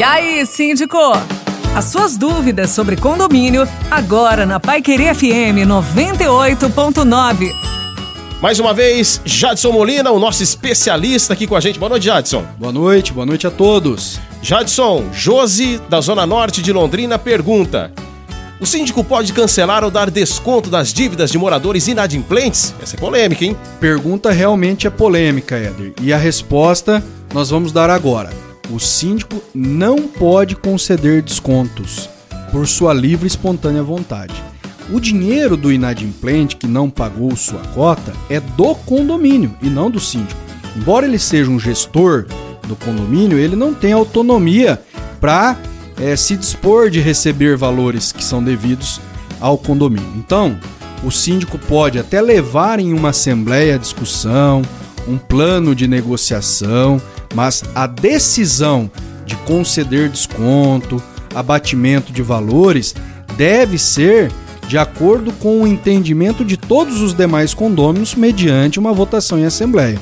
[0.00, 0.96] E aí, síndico?
[1.76, 7.52] As suas dúvidas sobre condomínio, agora na Pai Querer FM 98.9.
[8.40, 11.78] Mais uma vez, Jadson Molina, o nosso especialista aqui com a gente.
[11.78, 12.46] Boa noite, Jadson.
[12.58, 14.18] Boa noite, boa noite a todos.
[14.40, 17.92] Jadson, Josi, da Zona Norte de Londrina, pergunta:
[18.58, 22.74] O síndico pode cancelar ou dar desconto das dívidas de moradores inadimplentes?
[22.82, 23.54] Essa é polêmica, hein?
[23.78, 25.92] Pergunta realmente é polêmica, Éder.
[26.00, 27.04] E a resposta
[27.34, 28.30] nós vamos dar agora.
[28.70, 32.08] O síndico não pode conceder descontos
[32.52, 34.34] por sua livre e espontânea vontade.
[34.92, 39.98] O dinheiro do inadimplente que não pagou sua cota é do condomínio e não do
[39.98, 40.40] síndico.
[40.76, 42.26] Embora ele seja um gestor
[42.66, 44.80] do condomínio, ele não tem autonomia
[45.20, 45.56] para
[45.98, 49.00] é, se dispor de receber valores que são devidos
[49.40, 50.12] ao condomínio.
[50.16, 50.58] Então,
[51.02, 54.62] o síndico pode até levar em uma assembleia a discussão,
[55.08, 57.00] um plano de negociação,
[57.34, 58.90] mas a decisão
[59.24, 61.02] de conceder desconto,
[61.34, 62.94] abatimento de valores,
[63.36, 64.30] deve ser
[64.66, 69.98] de acordo com o entendimento de todos os demais condôminos mediante uma votação em assembleia.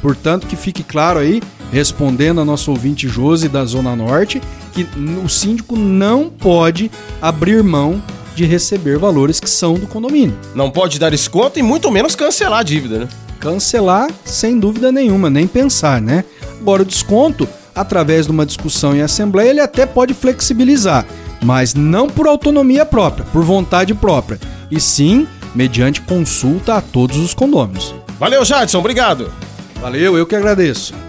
[0.00, 4.40] Portanto, que fique claro aí, respondendo a nosso ouvinte Josi da Zona Norte,
[4.72, 4.86] que
[5.22, 8.02] o síndico não pode abrir mão
[8.34, 10.36] de receber valores que são do condomínio.
[10.54, 13.08] Não pode dar desconto e muito menos cancelar a dívida, né?
[13.40, 16.24] Cancelar, sem dúvida nenhuma, nem pensar, né?
[16.60, 21.06] Agora, o desconto, através de uma discussão em assembleia, ele até pode flexibilizar,
[21.42, 24.40] mas não por autonomia própria, por vontade própria,
[24.70, 27.94] e sim mediante consulta a todos os condôminos.
[28.18, 29.32] Valeu, Jadson, obrigado.
[29.80, 30.94] Valeu, eu que agradeço.